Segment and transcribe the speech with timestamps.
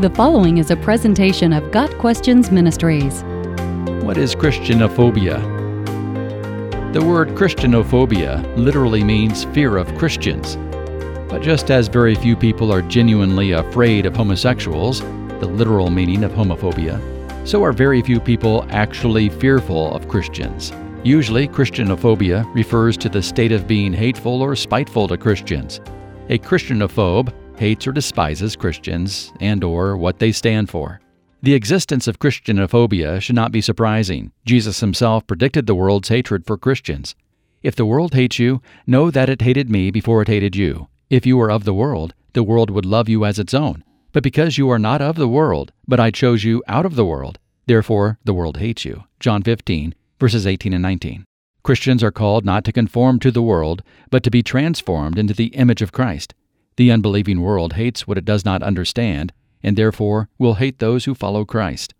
[0.00, 3.22] The following is a presentation of Got Questions Ministries.
[4.02, 5.40] What is Christianophobia?
[6.92, 10.56] The word Christianophobia literally means fear of Christians.
[11.30, 14.98] But just as very few people are genuinely afraid of homosexuals,
[15.38, 16.98] the literal meaning of homophobia,
[17.46, 20.72] so are very few people actually fearful of Christians.
[21.04, 25.80] Usually, Christianophobia refers to the state of being hateful or spiteful to Christians.
[26.30, 31.00] A Christianophobe hates or despises Christians and or what they stand for.
[31.42, 34.32] The existence of Christianophobia should not be surprising.
[34.46, 37.14] Jesus himself predicted the world's hatred for Christians.
[37.62, 40.88] If the world hates you, know that it hated me before it hated you.
[41.10, 43.84] If you were of the world, the world would love you as its own.
[44.12, 47.04] But because you are not of the world, but I chose you out of the
[47.04, 49.04] world, therefore the world hates you.
[49.20, 51.24] John 15, verses 18 and 19.
[51.62, 55.46] Christians are called not to conform to the world, but to be transformed into the
[55.48, 56.34] image of Christ.
[56.76, 59.32] The unbelieving world hates what it does not understand,
[59.62, 61.94] and therefore will hate those who follow Christ.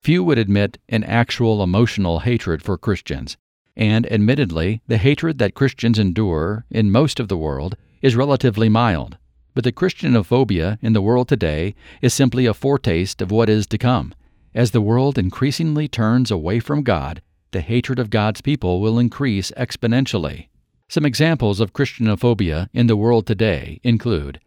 [0.00, 3.36] Few would admit an actual emotional hatred for Christians,
[3.76, 9.16] and admittedly, the hatred that Christians endure in most of the world is relatively mild.
[9.54, 13.78] But the Christianophobia in the world today is simply a foretaste of what is to
[13.78, 14.14] come.
[14.54, 19.50] As the world increasingly turns away from God, the hatred of God's people will increase
[19.52, 20.48] exponentially.
[20.94, 24.38] Some examples of Christianophobia in the world today include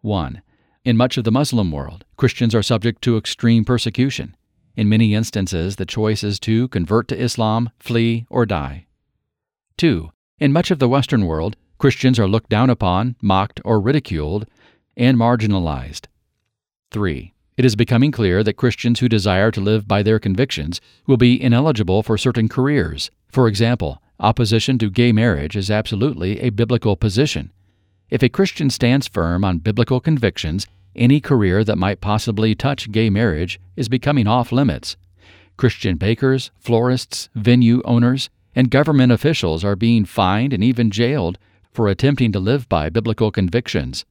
[0.00, 0.42] 1.
[0.84, 4.36] In much of the Muslim world, Christians are subject to extreme persecution.
[4.74, 8.86] In many instances, the choice is to convert to Islam, flee, or die.
[9.76, 10.10] 2.
[10.40, 14.48] In much of the Western world, Christians are looked down upon, mocked, or ridiculed,
[14.96, 16.08] and marginalized.
[16.90, 17.32] 3.
[17.56, 21.40] It is becoming clear that Christians who desire to live by their convictions will be
[21.40, 23.12] ineligible for certain careers.
[23.28, 27.50] For example, Opposition to gay marriage is absolutely a biblical position.
[28.08, 33.10] If a Christian stands firm on biblical convictions, any career that might possibly touch gay
[33.10, 34.96] marriage is becoming off limits.
[35.56, 41.36] Christian bakers, florists, venue owners, and government officials are being fined and even jailed
[41.72, 44.04] for attempting to live by biblical convictions.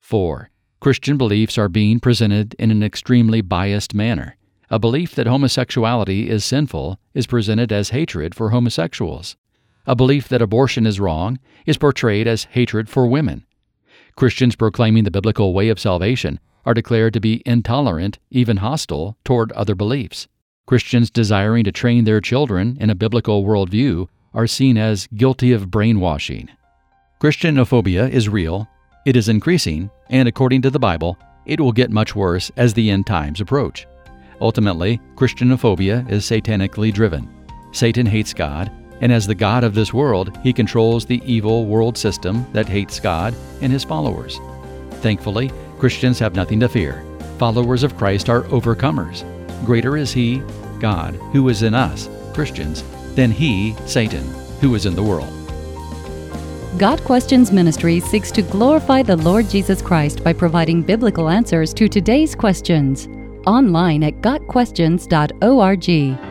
[0.00, 0.48] 4.
[0.80, 4.36] Christian beliefs are being presented in an extremely biased manner.
[4.70, 9.36] A belief that homosexuality is sinful is presented as hatred for homosexuals.
[9.90, 13.44] A belief that abortion is wrong is portrayed as hatred for women.
[14.14, 19.50] Christians proclaiming the biblical way of salvation are declared to be intolerant, even hostile, toward
[19.50, 20.28] other beliefs.
[20.64, 25.72] Christians desiring to train their children in a biblical worldview are seen as guilty of
[25.72, 26.48] brainwashing.
[27.20, 28.68] Christianophobia is real,
[29.04, 32.92] it is increasing, and according to the Bible, it will get much worse as the
[32.92, 33.88] end times approach.
[34.40, 37.28] Ultimately, Christianophobia is satanically driven.
[37.72, 41.96] Satan hates God and as the God of this world, he controls the evil world
[41.96, 44.38] system that hates God and his followers.
[45.00, 47.04] Thankfully, Christians have nothing to fear.
[47.38, 49.24] Followers of Christ are overcomers.
[49.64, 50.42] Greater is he,
[50.78, 52.84] God, who is in us, Christians,
[53.14, 54.24] than he, Satan,
[54.60, 55.32] who is in the world.
[56.78, 61.88] Got Questions Ministry seeks to glorify the Lord Jesus Christ by providing biblical answers to
[61.88, 63.08] today's questions.
[63.46, 66.29] Online at GotQuestions.org.